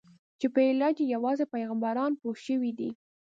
[0.39, 2.89] چې په علاج یې یوازې پیغمبران پوه شوي دي.